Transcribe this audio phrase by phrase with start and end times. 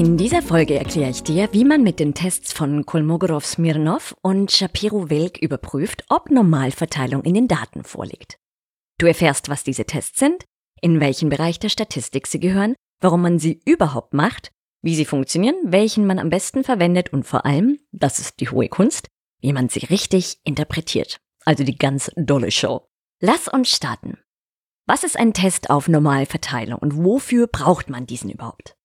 [0.00, 5.36] In dieser Folge erkläre ich dir, wie man mit den Tests von Kolmogorov-Smirnov und Shapiro-Wilk
[5.36, 8.38] überprüft, ob Normalverteilung in den Daten vorliegt.
[8.96, 10.46] Du erfährst, was diese Tests sind,
[10.80, 15.56] in welchen Bereich der Statistik sie gehören, warum man sie überhaupt macht, wie sie funktionieren,
[15.64, 19.08] welchen man am besten verwendet und vor allem, das ist die hohe Kunst,
[19.42, 21.18] wie man sie richtig interpretiert.
[21.44, 22.88] Also die ganz dolle Show.
[23.20, 24.16] Lass uns starten.
[24.86, 28.79] Was ist ein Test auf Normalverteilung und wofür braucht man diesen überhaupt?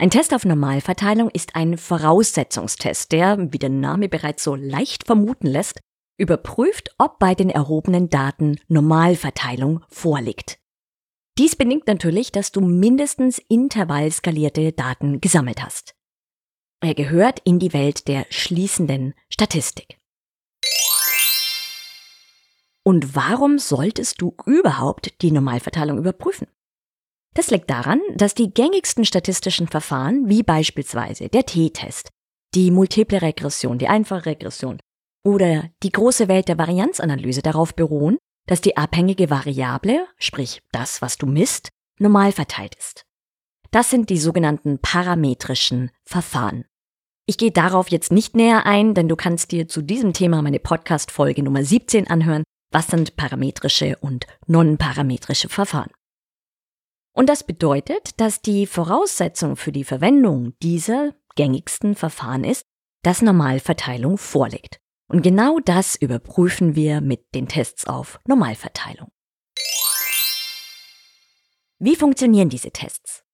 [0.00, 5.48] Ein Test auf Normalverteilung ist ein Voraussetzungstest, der, wie der Name bereits so leicht vermuten
[5.48, 5.80] lässt,
[6.16, 10.60] überprüft, ob bei den erhobenen Daten Normalverteilung vorliegt.
[11.36, 15.96] Dies bedingt natürlich, dass du mindestens intervallskalierte Daten gesammelt hast.
[16.80, 19.98] Er gehört in die Welt der schließenden Statistik.
[22.84, 26.46] Und warum solltest du überhaupt die Normalverteilung überprüfen?
[27.38, 32.08] Das liegt daran, dass die gängigsten statistischen Verfahren, wie beispielsweise der T-Test,
[32.56, 34.80] die multiple Regression, die einfache Regression
[35.24, 41.16] oder die große Welt der Varianzanalyse darauf beruhen, dass die abhängige Variable, sprich das, was
[41.16, 41.68] du misst,
[42.00, 43.04] normal verteilt ist.
[43.70, 46.64] Das sind die sogenannten parametrischen Verfahren.
[47.24, 50.58] Ich gehe darauf jetzt nicht näher ein, denn du kannst dir zu diesem Thema meine
[50.58, 52.42] Podcast-Folge Nummer 17 anhören.
[52.72, 55.92] Was sind parametrische und non-parametrische Verfahren?
[57.18, 62.64] Und das bedeutet, dass die Voraussetzung für die Verwendung dieser gängigsten Verfahren ist,
[63.02, 64.78] dass Normalverteilung vorliegt.
[65.08, 69.08] Und genau das überprüfen wir mit den Tests auf Normalverteilung.
[71.80, 73.24] Wie funktionieren diese Tests?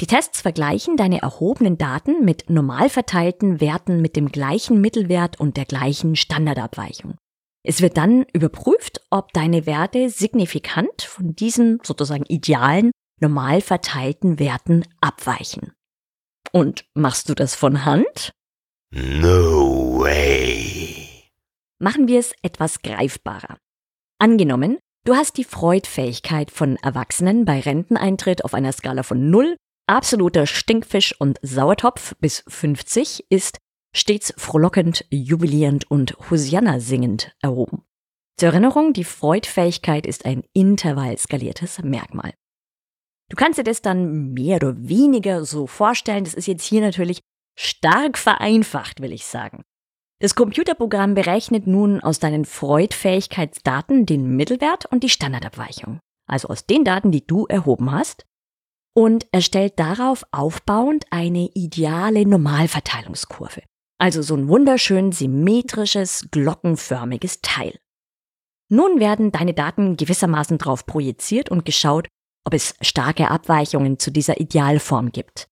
[0.00, 5.58] Die Tests vergleichen deine erhobenen Daten mit normal verteilten Werten mit dem gleichen Mittelwert und
[5.58, 7.18] der gleichen Standardabweichung.
[7.62, 12.90] Es wird dann überprüft, ob deine Werte signifikant von diesen sozusagen idealen
[13.22, 15.72] normal verteilten Werten abweichen.
[16.52, 18.32] Und machst du das von Hand?
[18.90, 21.30] No way.
[21.78, 23.56] Machen wir es etwas greifbarer.
[24.18, 29.56] Angenommen, du hast die Freudfähigkeit von Erwachsenen bei Renteneintritt auf einer Skala von 0,
[29.88, 33.58] absoluter Stinkfisch und Sauertopf bis 50 ist
[33.94, 37.82] stets frohlockend, jubilierend und Hosianna singend erhoben.
[38.38, 42.32] Zur Erinnerung, die Freudfähigkeit ist ein intervallskaliertes Merkmal.
[43.32, 46.24] Du kannst dir das dann mehr oder weniger so vorstellen.
[46.24, 47.22] Das ist jetzt hier natürlich
[47.58, 49.62] stark vereinfacht, will ich sagen.
[50.20, 55.98] Das Computerprogramm berechnet nun aus deinen Freud-Fähigkeitsdaten den Mittelwert und die Standardabweichung.
[56.28, 58.26] Also aus den Daten, die du erhoben hast.
[58.94, 63.62] Und erstellt darauf aufbauend eine ideale Normalverteilungskurve.
[63.98, 67.78] Also so ein wunderschön symmetrisches, glockenförmiges Teil.
[68.68, 72.08] Nun werden deine Daten gewissermaßen drauf projiziert und geschaut,
[72.44, 75.48] ob es starke Abweichungen zu dieser Idealform gibt.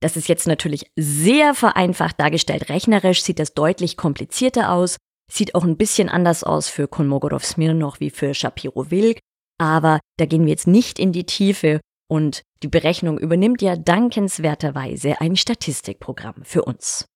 [0.00, 2.68] Das ist jetzt natürlich sehr vereinfacht dargestellt.
[2.68, 4.96] Rechnerisch sieht das deutlich komplizierter aus,
[5.30, 9.20] sieht auch ein bisschen anders aus für Kolmogorov-Smirnov wie für Shapiro-Wilk,
[9.58, 15.20] aber da gehen wir jetzt nicht in die Tiefe und die Berechnung übernimmt ja dankenswerterweise
[15.20, 17.06] ein Statistikprogramm für uns.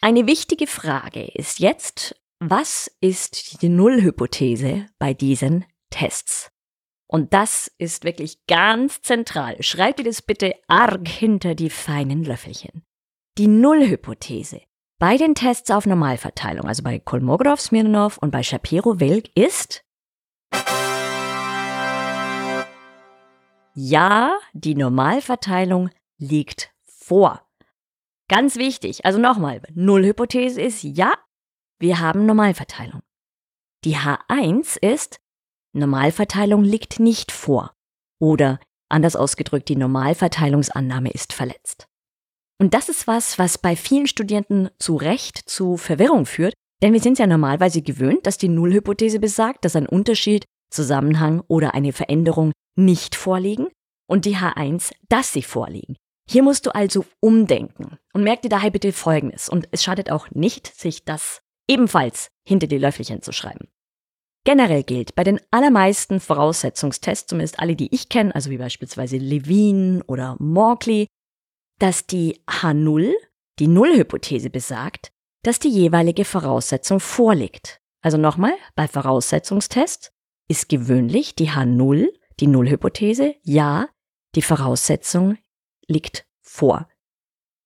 [0.00, 6.49] Eine wichtige Frage ist jetzt, was ist die Nullhypothese bei diesen Tests?
[7.12, 9.60] Und das ist wirklich ganz zentral.
[9.64, 12.84] Schreib dir das bitte arg hinter die feinen Löffelchen.
[13.36, 14.60] Die Nullhypothese
[15.00, 19.82] bei den Tests auf Normalverteilung, also bei Kolmogorov, Smirnov und bei Shapiro-Wilk ist
[23.74, 27.44] Ja, die Normalverteilung liegt vor.
[28.28, 31.12] Ganz wichtig, also nochmal, Nullhypothese ist ja,
[31.80, 33.02] wir haben Normalverteilung.
[33.84, 35.20] Die H1 ist,
[35.72, 37.72] Normalverteilung liegt nicht vor.
[38.20, 41.86] Oder anders ausgedrückt, die Normalverteilungsannahme ist verletzt.
[42.58, 47.00] Und das ist was, was bei vielen Studierenden zu Recht zu Verwirrung führt, denn wir
[47.00, 52.52] sind ja normalerweise gewöhnt, dass die Nullhypothese besagt, dass ein Unterschied, Zusammenhang oder eine Veränderung
[52.76, 53.68] nicht vorliegen
[54.08, 55.96] und die H1, dass sie vorliegen.
[56.28, 59.48] Hier musst du also umdenken und merk dir daher bitte Folgendes.
[59.48, 63.68] Und es schadet auch nicht, sich das ebenfalls hinter die Löffelchen zu schreiben.
[64.44, 70.02] Generell gilt bei den allermeisten Voraussetzungstests, zumindest alle, die ich kenne, also wie beispielsweise Levine
[70.06, 71.06] oder Morkley,
[71.78, 73.12] dass die H0,
[73.58, 77.80] Die Nullhypothese besagt, dass die jeweilige Voraussetzung vorliegt.
[78.00, 80.10] Also nochmal, bei Voraussetzungstests
[80.48, 82.08] ist gewöhnlich die H0,
[82.40, 83.88] die Nullhypothese, ja,
[84.34, 85.36] die Voraussetzung
[85.86, 86.88] liegt vor.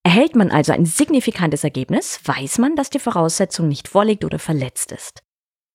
[0.03, 4.93] Erhält man also ein signifikantes Ergebnis, weiß man, dass die Voraussetzung nicht vorliegt oder verletzt
[4.93, 5.23] ist.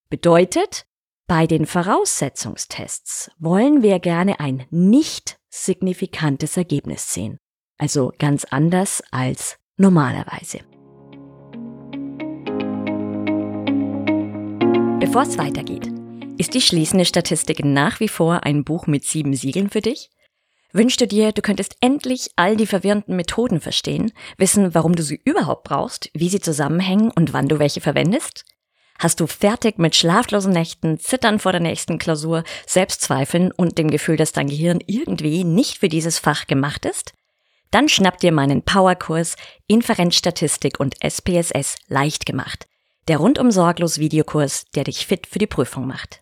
[0.09, 0.85] Bedeutet,
[1.29, 7.37] bei den Voraussetzungstests wollen wir gerne ein nicht signifikantes Ergebnis sehen.
[7.77, 10.61] Also ganz anders als normalerweise.
[14.99, 15.91] Bevor es weitergeht,
[16.39, 20.09] ist die schließende Statistik nach wie vor ein Buch mit sieben Siegeln für dich?
[20.73, 25.21] Wünschst du dir, du könntest endlich all die verwirrenden Methoden verstehen, wissen, warum du sie
[25.25, 28.45] überhaupt brauchst, wie sie zusammenhängen und wann du welche verwendest?
[28.99, 34.17] Hast du fertig mit schlaflosen Nächten, Zittern vor der nächsten Klausur, Selbstzweifeln und dem Gefühl,
[34.17, 37.13] dass dein Gehirn irgendwie nicht für dieses Fach gemacht ist?
[37.71, 39.37] Dann schnapp dir meinen Powerkurs
[39.67, 42.67] Inferenzstatistik und SPSS leicht gemacht.
[43.07, 46.21] Der rundum sorglos Videokurs, der dich fit für die Prüfung macht.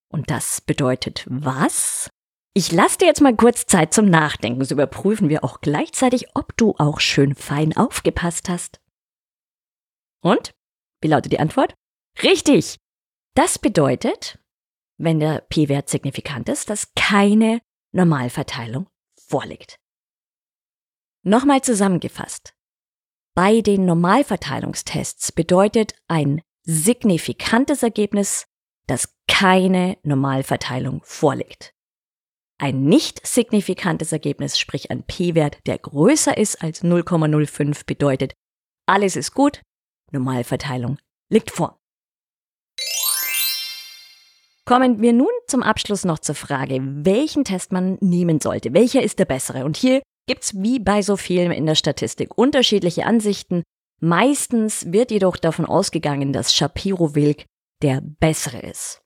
[0.08, 2.10] Und das bedeutet was?
[2.54, 6.56] Ich lasse dir jetzt mal kurz Zeit zum Nachdenken, so überprüfen wir auch gleichzeitig, ob
[6.56, 8.80] du auch schön fein aufgepasst hast.
[10.22, 10.54] Und?
[11.00, 11.74] Wie lautet die Antwort?
[12.22, 12.78] Richtig!
[13.34, 14.38] Das bedeutet,
[14.96, 17.60] wenn der p-Wert signifikant ist, dass keine
[17.90, 18.88] Normalverteilung
[19.18, 19.76] vorliegt.
[21.24, 22.53] Nochmal zusammengefasst.
[23.36, 28.46] Bei den Normalverteilungstests bedeutet ein signifikantes Ergebnis,
[28.86, 31.74] dass keine Normalverteilung vorliegt.
[32.58, 38.34] Ein nicht signifikantes Ergebnis, sprich ein p-Wert, der größer ist als 0,05, bedeutet,
[38.86, 39.62] alles ist gut,
[40.12, 40.98] Normalverteilung
[41.28, 41.80] liegt vor.
[44.64, 48.72] Kommen wir nun zum Abschluss noch zur Frage, welchen Test man nehmen sollte.
[48.74, 49.64] Welcher ist der bessere?
[49.64, 53.62] Und hier gibt's wie bei so vielen in der Statistik unterschiedliche Ansichten.
[54.00, 57.44] Meistens wird jedoch davon ausgegangen, dass Shapiro-Wilk
[57.82, 59.00] der bessere ist.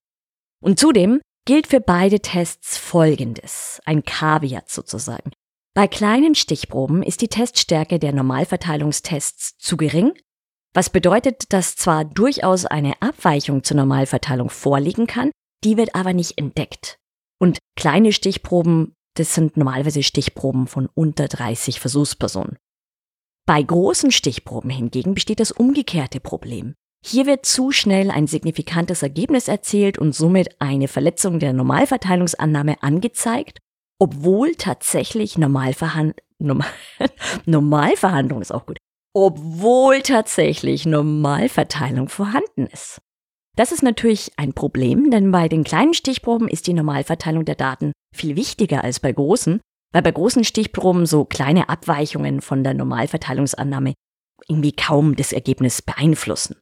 [0.60, 5.32] Und zudem gilt für beide Tests Folgendes, ein Kaviat sozusagen.
[5.74, 10.12] Bei kleinen Stichproben ist die Teststärke der Normalverteilungstests zu gering,
[10.74, 15.30] was bedeutet, dass zwar durchaus eine Abweichung zur Normalverteilung vorliegen kann,
[15.64, 16.98] die wird aber nicht entdeckt.
[17.40, 22.56] Und kleine Stichproben, das sind normalerweise Stichproben von unter 30 Versuchspersonen.
[23.46, 26.74] Bei großen Stichproben hingegen besteht das umgekehrte Problem.
[27.04, 33.58] Hier wird zu schnell ein signifikantes Ergebnis erzielt und somit eine Verletzung der Normalverteilungsannahme angezeigt,
[33.98, 36.68] obwohl tatsächlich Normalverhand Normal
[37.46, 38.78] Normalverhandlung ist auch gut,
[39.12, 43.00] obwohl tatsächlich Normalverteilung vorhanden ist.
[43.56, 47.92] Das ist natürlich ein Problem, denn bei den kleinen Stichproben ist die Normalverteilung der Daten
[48.14, 49.60] viel wichtiger als bei großen,
[49.92, 53.94] weil bei großen Stichproben so kleine Abweichungen von der Normalverteilungsannahme
[54.48, 56.56] irgendwie kaum das Ergebnis beeinflussen.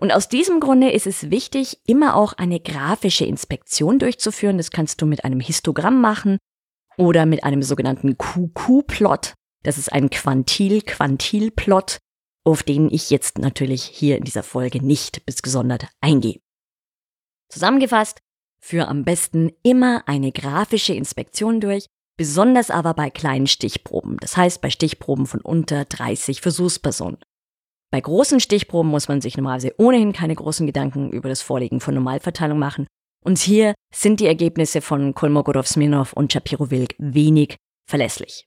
[0.00, 4.56] Und aus diesem Grunde ist es wichtig, immer auch eine grafische Inspektion durchzuführen.
[4.56, 6.38] Das kannst du mit einem Histogramm machen
[6.96, 9.34] oder mit einem sogenannten QQ-Plot.
[9.62, 11.98] Das ist ein Quantil-Quantil-Plot
[12.44, 16.40] auf den ich jetzt natürlich hier in dieser Folge nicht bis gesondert eingehe.
[17.48, 18.20] Zusammengefasst,
[18.62, 24.60] für am besten immer eine grafische Inspektion durch, besonders aber bei kleinen Stichproben, das heißt
[24.60, 27.18] bei Stichproben von unter 30 Versuchspersonen.
[27.90, 31.94] Bei großen Stichproben muss man sich normalerweise ohnehin keine großen Gedanken über das Vorliegen von
[31.94, 32.86] Normalverteilung machen.
[33.24, 38.46] Und hier sind die Ergebnisse von Kolmogorov-Smirnov und Shapiro-Wilk wenig verlässlich.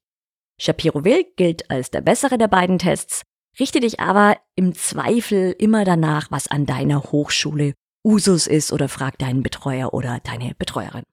[0.60, 3.22] Shapiro-Wilk gilt als der bessere der beiden Tests,
[3.60, 7.74] Richte dich aber im Zweifel immer danach, was an deiner Hochschule
[8.05, 11.03] Usus ist oder frag deinen Betreuer oder deine Betreuerin.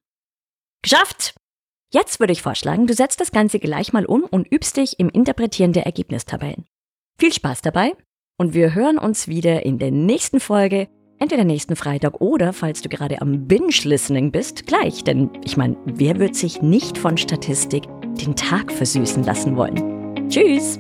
[0.83, 1.35] Geschafft!
[1.93, 5.09] Jetzt würde ich vorschlagen, du setzt das Ganze gleich mal um und übst dich im
[5.09, 6.67] Interpretieren der Ergebnistabellen.
[7.19, 7.93] Viel Spaß dabei
[8.39, 12.89] und wir hören uns wieder in der nächsten Folge, entweder nächsten Freitag oder, falls du
[12.89, 15.05] gerade am Binge-Listening bist, gleich.
[15.05, 17.85] Denn ich meine, wer wird sich nicht von Statistik
[18.21, 20.29] den Tag versüßen lassen wollen?
[20.29, 20.79] Tschüss!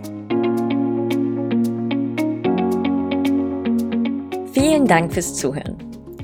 [4.53, 5.92] Vielen Dank fürs Zuhören.